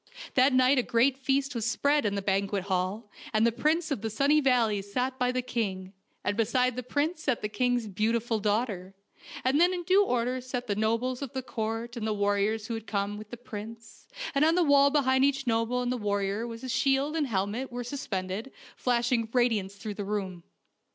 [0.33, 3.91] That night a great feast was spread in the ban quet hall, and the Prince
[3.91, 5.93] of the Sunny Valleys sat by the king,
[6.23, 7.83] and beside the prince sat the THE FAIRY TREE OF
[8.23, 8.95] DOOROS 119 king's beautiful daughter,
[9.43, 12.73] and then in due order sat the nobles of the court and the warriors who
[12.73, 16.71] had come with the prince, and on the wall behind each noble and warrior his
[16.71, 20.41] shield and helmet were suspended, flashing radiance through the room.